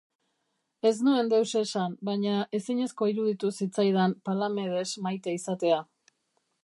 [0.89, 5.79] Ez nuen deus esan, baina ezinezkoa iruditu zitzaidan Palamedes maite izatea.